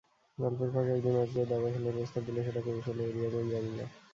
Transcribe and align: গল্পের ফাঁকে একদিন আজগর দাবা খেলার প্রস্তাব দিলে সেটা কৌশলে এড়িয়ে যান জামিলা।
গল্পের 0.37 0.69
ফাঁকে 0.73 0.91
একদিন 0.93 1.15
আজগর 1.17 1.45
দাবা 1.51 1.67
খেলার 1.73 1.95
প্রস্তাব 1.97 2.21
দিলে 2.27 2.41
সেটা 2.45 2.61
কৌশলে 2.65 3.03
এড়িয়ে 3.05 3.29
যান 3.33 3.45
জামিলা। 3.51 3.85